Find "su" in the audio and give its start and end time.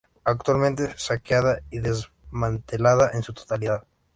3.21-3.33